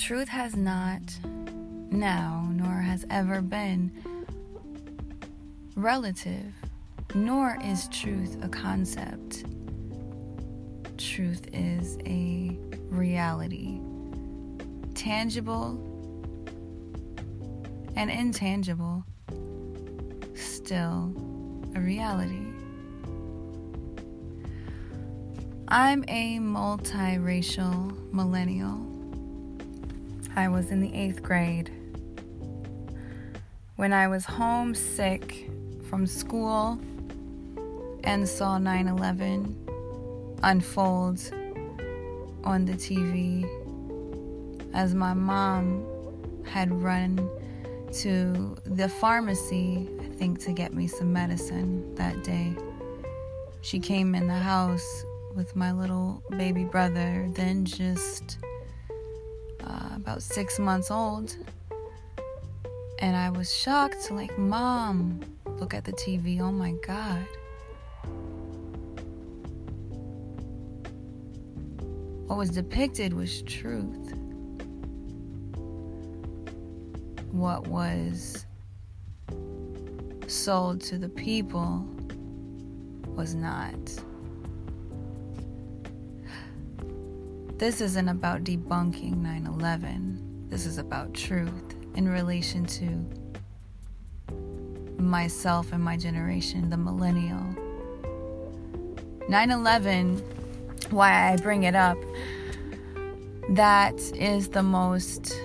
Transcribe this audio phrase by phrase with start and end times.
[0.00, 1.02] truth has not
[1.90, 3.92] now, nor has ever been
[5.76, 6.54] relative,
[7.14, 9.44] nor is truth a concept.
[10.96, 12.56] Truth is a
[12.88, 13.78] reality,
[14.94, 15.86] tangible
[17.94, 19.04] and intangible,
[20.34, 21.12] still
[21.76, 22.46] a reality.
[25.68, 28.89] I'm a multiracial millennial.
[30.36, 31.70] I was in the eighth grade
[33.76, 35.50] when I was homesick
[35.88, 36.78] from school
[38.04, 39.56] and saw 9 11
[40.42, 41.20] unfold
[42.44, 43.48] on the TV
[44.72, 45.84] as my mom
[46.44, 47.28] had run
[47.92, 52.54] to the pharmacy, I think, to get me some medicine that day.
[53.62, 58.38] She came in the house with my little baby brother, then just
[60.00, 61.36] about six months old.
[63.00, 65.20] And I was shocked, like, Mom,
[65.58, 66.40] look at the TV.
[66.40, 67.26] Oh my God.
[72.26, 74.14] What was depicted was truth.
[77.30, 78.46] What was
[80.26, 81.86] sold to the people
[83.04, 83.76] was not.
[87.60, 90.46] This isn't about debunking 9 11.
[90.48, 93.04] This is about truth in relation to
[94.98, 97.44] myself and my generation, the millennial.
[99.28, 100.16] 9 11,
[100.88, 101.98] why I bring it up,
[103.50, 105.38] that is the most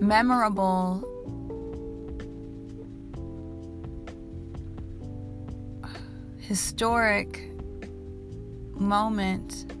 [0.00, 1.06] memorable
[6.40, 7.49] historic
[8.80, 9.72] moment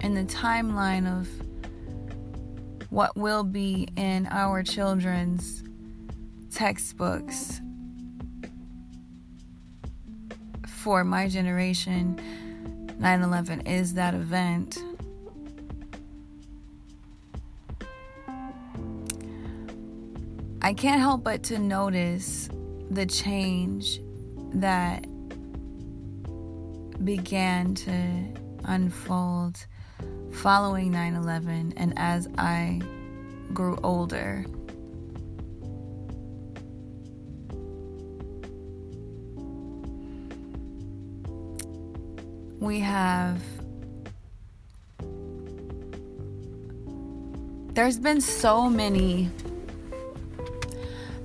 [0.00, 1.28] in the timeline of
[2.90, 5.62] what will be in our children's
[6.50, 7.60] textbooks
[10.66, 12.18] for my generation
[12.98, 14.82] 9/11 is that event.
[20.62, 22.48] I can't help but to notice
[22.90, 24.00] the change
[24.54, 25.06] that
[27.04, 28.24] began to
[28.64, 29.66] unfold
[30.32, 32.80] following 9 11 and as I
[33.52, 34.44] grew older.
[42.58, 43.42] We have.
[47.74, 49.30] There's been so many.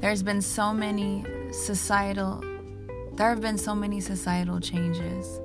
[0.01, 2.43] There's been so many societal.
[3.13, 5.39] There have been so many societal changes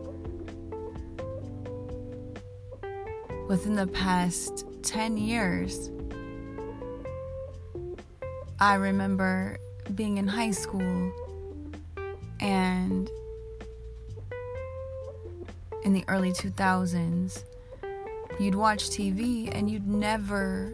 [3.49, 5.91] within the past 10 years.
[8.59, 9.59] I remember
[9.95, 11.13] being in high school
[12.41, 13.09] and
[15.85, 17.45] in the early 2000s,
[18.41, 20.73] you'd watch TV and you'd never,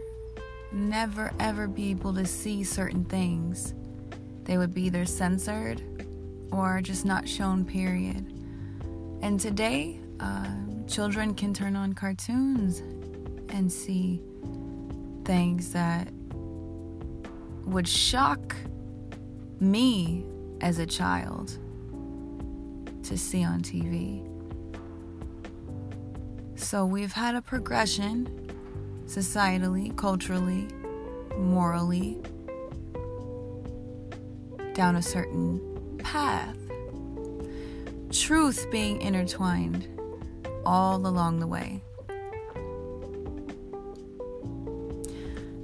[0.72, 3.74] never, ever be able to see certain things.
[4.44, 5.82] They would be either censored
[6.50, 8.26] or just not shown, period.
[9.22, 10.48] And today, uh,
[10.86, 12.80] children can turn on cartoons
[13.50, 14.22] and see
[15.24, 16.08] things that
[17.64, 18.56] would shock
[19.60, 20.24] me
[20.60, 21.58] as a child
[23.02, 24.28] to see on TV.
[26.56, 28.50] So we've had a progression
[29.06, 30.68] societally, culturally,
[31.36, 32.18] morally
[34.72, 35.60] down a certain
[35.98, 36.56] path.
[38.10, 39.88] Truth being intertwined
[40.64, 41.82] all along the way.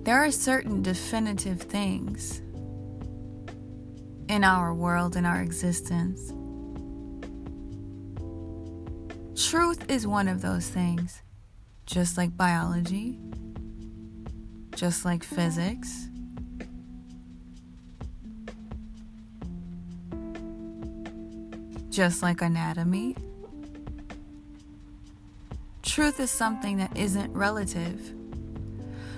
[0.05, 2.41] There are certain definitive things
[4.29, 6.33] in our world, in our existence.
[9.51, 11.23] Truth is one of those things,
[11.87, 13.19] just like biology,
[14.75, 16.09] just like physics.
[21.91, 23.17] Just like anatomy.
[25.99, 28.15] Truth is something that isn't relative.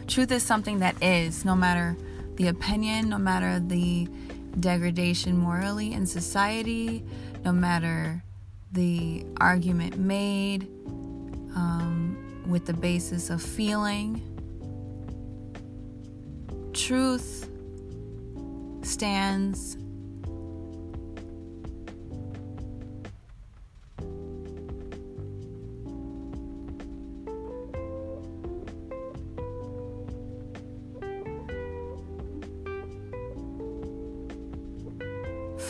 [0.06, 1.94] Truth is something that is, no matter
[2.36, 4.08] the opinion, no matter the
[4.58, 7.04] degradation morally in society,
[7.44, 8.24] no matter
[8.72, 10.68] the argument made
[11.54, 12.16] um,
[12.48, 14.22] with the basis of feeling.
[16.72, 17.46] Truth
[18.80, 19.76] stands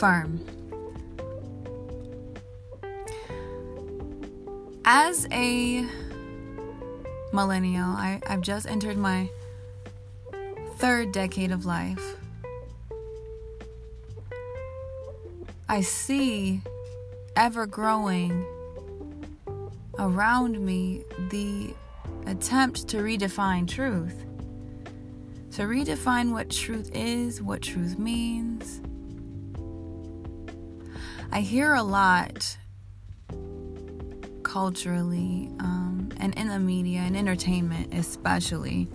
[0.01, 0.43] affirm.
[4.83, 5.85] As a
[7.31, 9.29] millennial, I, I've just entered my
[10.77, 12.15] third decade of life.
[15.69, 16.61] I see
[17.35, 18.43] ever growing
[19.99, 21.75] around me the
[22.25, 24.25] attempt to redefine truth.
[25.51, 28.81] To redefine what truth is, what truth means.
[31.33, 32.57] I hear a lot
[34.43, 38.89] culturally um, and in the media and entertainment, especially.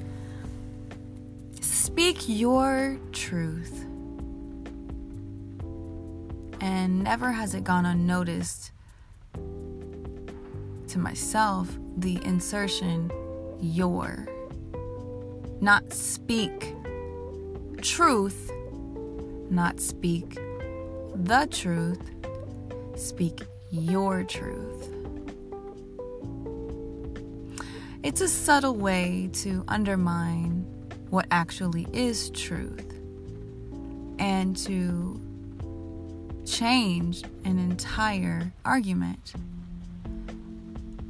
[1.62, 3.86] Speak your truth.
[6.60, 8.72] And never has it gone unnoticed
[10.88, 13.10] to myself the insertion
[13.62, 14.28] your.
[15.62, 16.74] Not speak
[17.80, 18.50] truth,
[19.48, 20.38] not speak
[21.14, 22.15] the truth,
[22.96, 24.92] speak your truth.
[28.02, 30.64] It's a subtle way to undermine
[31.10, 32.92] what actually is truth
[34.18, 35.20] and to
[36.46, 39.34] change an entire argument.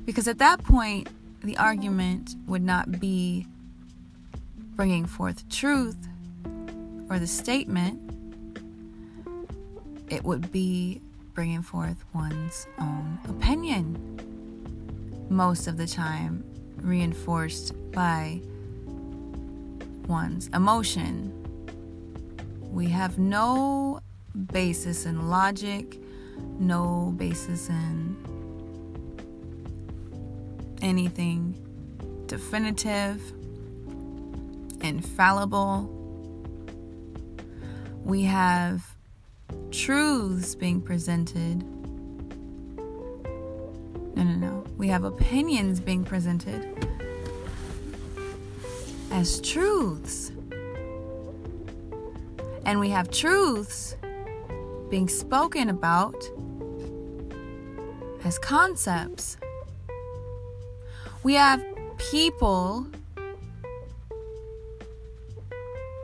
[0.04, 1.08] Because at that point,
[1.42, 3.46] the argument would not be
[4.74, 5.96] bringing forth truth
[7.08, 8.00] or the statement,
[10.08, 11.00] it would be
[11.36, 13.94] bringing forth one's own opinion.
[15.28, 16.42] Most of the time,
[16.78, 18.40] reinforced by
[20.08, 21.30] one's emotion.
[22.72, 24.00] We have no
[24.50, 25.98] basis in logic,
[26.58, 28.16] no basis in
[30.80, 31.54] anything
[32.28, 33.20] definitive,
[34.80, 35.92] infallible.
[38.04, 38.95] We have
[39.70, 41.64] truths being presented
[44.16, 44.64] no, no, no.
[44.78, 46.88] We have opinions being presented
[49.10, 50.32] as truths.
[52.64, 53.94] And we have truths
[54.88, 56.16] being spoken about
[58.24, 59.36] as concepts.
[61.22, 61.62] We have
[61.98, 62.86] people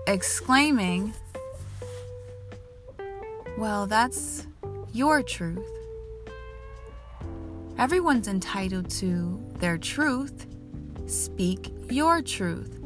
[0.06, 1.15] exclaiming,
[3.62, 4.49] Well, that's
[4.93, 5.70] your truth.
[7.79, 10.49] Everyone's entitled to their truth.
[11.06, 12.76] Speak your truth.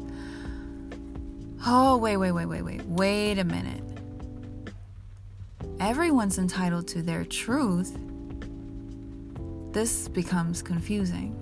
[1.65, 2.85] Oh, wait, wait, wait, wait, wait.
[2.85, 3.81] Wait a minute.
[5.79, 7.97] Everyone's entitled to their truth.
[9.71, 11.35] This becomes confusing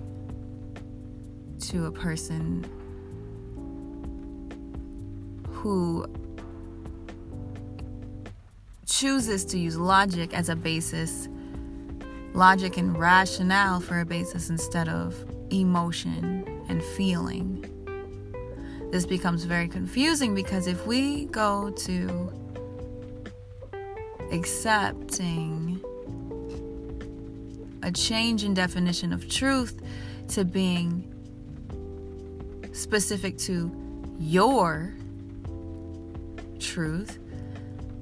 [1.60, 2.64] to a person
[5.50, 6.06] who
[8.98, 11.28] chooses to use logic as a basis
[12.32, 15.14] logic and rationale for a basis instead of
[15.50, 17.64] emotion and feeling.
[18.92, 22.32] This becomes very confusing because if we go to
[24.32, 25.80] accepting
[27.82, 29.80] a change in definition of truth
[30.28, 31.12] to being
[32.72, 33.70] specific to
[34.18, 34.94] your
[36.58, 37.18] truth,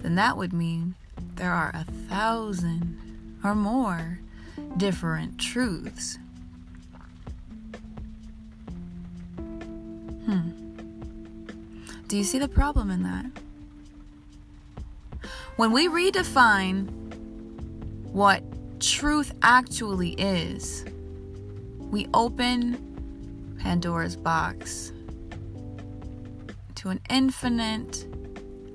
[0.04, 0.94] then that would mean
[1.37, 3.00] there are a thousand
[3.42, 4.20] or more
[4.76, 6.18] different truths.
[10.26, 10.50] Hmm.
[12.06, 13.25] Do you see the problem in that?
[15.56, 16.90] When we redefine
[18.12, 18.42] what
[18.80, 20.84] truth actually is,
[21.78, 24.92] we open Pandora's box
[26.75, 28.06] to an infinite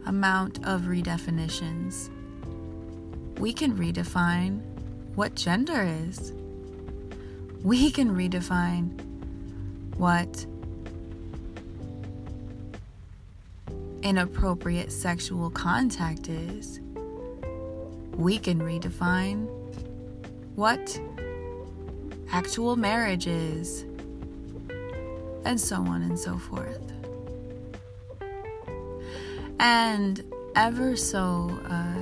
[0.10, 2.10] amount of redefinitions.
[3.38, 4.60] We can redefine
[5.14, 6.34] what gender is.
[7.64, 9.00] We can redefine
[9.98, 10.48] what
[14.02, 16.80] inappropriate sexual contact is.
[18.16, 19.48] We can redefine
[20.56, 21.00] what
[22.32, 23.86] actual marriage is,
[25.46, 26.89] and so on and so forth.
[29.60, 30.24] And
[30.56, 31.96] ever so uh,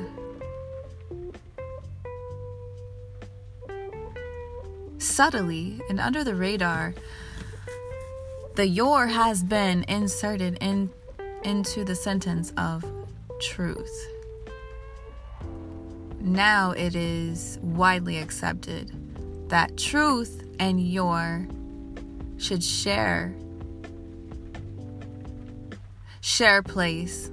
[4.98, 6.94] subtly and under the radar,
[8.56, 10.92] the your has been inserted in,
[11.44, 12.84] into the sentence of
[13.40, 14.08] truth.
[16.20, 18.92] Now it is widely accepted
[19.50, 21.48] that truth and your
[22.38, 23.34] should share
[26.22, 27.32] share place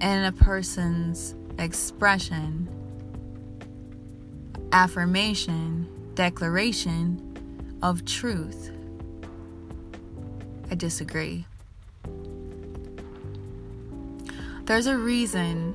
[0.00, 2.68] in a person's expression,
[4.72, 7.22] affirmation, declaration
[7.82, 8.70] of truth.
[10.70, 11.46] I disagree.
[14.64, 15.74] There's a reason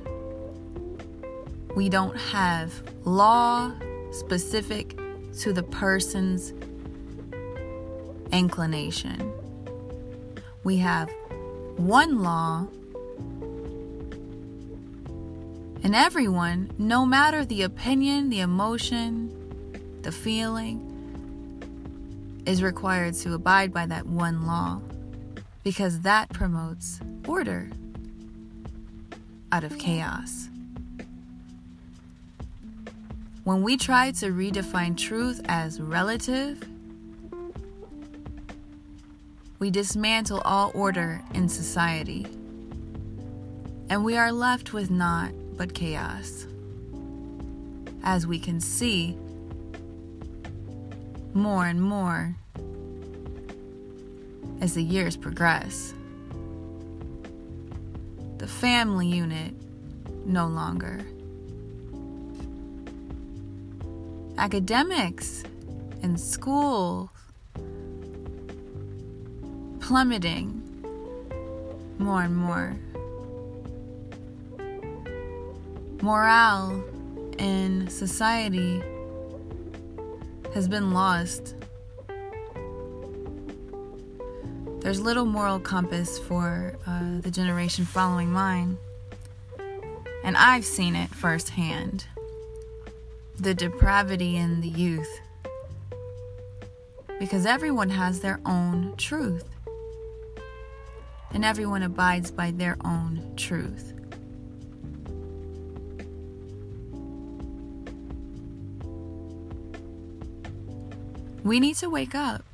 [1.74, 3.72] we don't have law
[4.10, 4.98] specific
[5.38, 6.52] to the person's
[8.30, 9.32] inclination.
[10.64, 11.10] We have
[11.76, 12.66] one law,
[15.84, 20.88] and everyone, no matter the opinion, the emotion, the feeling,
[22.46, 24.80] is required to abide by that one law
[25.64, 27.68] because that promotes order
[29.50, 30.48] out of chaos.
[33.44, 36.62] When we try to redefine truth as relative,
[39.58, 42.26] we dismantle all order in society,
[43.90, 45.32] and we are left with naught
[45.62, 46.48] but chaos.
[48.02, 49.16] As we can see,
[51.34, 52.34] more and more
[54.60, 55.94] as the years progress.
[58.38, 59.54] The family unit
[60.26, 60.98] no longer.
[64.38, 65.44] academics
[66.02, 67.12] and school
[69.78, 70.60] plummeting
[72.00, 72.74] more and more.
[76.02, 76.82] Morale
[77.38, 78.82] in society
[80.52, 81.54] has been lost.
[84.80, 88.78] There's little moral compass for uh, the generation following mine,
[90.24, 92.06] and I've seen it firsthand
[93.38, 95.20] the depravity in the youth.
[97.20, 99.48] Because everyone has their own truth.
[101.30, 103.94] And everyone abides by their own truth.
[111.44, 112.44] We need to wake up.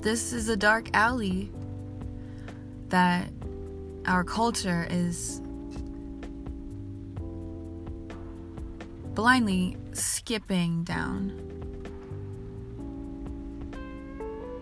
[0.00, 1.50] This is a dark alley
[2.88, 3.30] that
[4.06, 5.42] our culture is
[9.14, 11.32] blindly skipping down.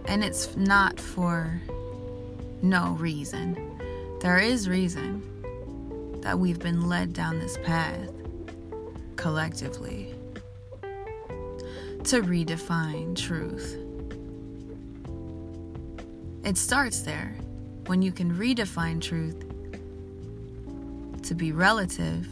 [0.06, 1.61] And it's not for
[2.62, 3.54] no reason.
[4.23, 5.23] There is reason
[6.23, 8.15] that we've been led down this path
[9.26, 10.14] collectively
[12.04, 13.76] to redefine truth.
[16.45, 17.35] It starts there
[17.87, 19.45] when you can redefine truth
[21.25, 22.28] to be relative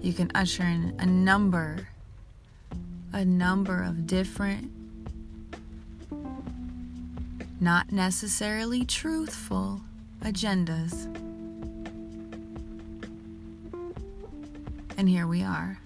[0.00, 1.86] you can usher in a number,
[3.12, 4.72] a number of different,
[7.60, 9.82] not necessarily truthful
[10.22, 11.27] agendas.
[14.98, 15.78] And here we are.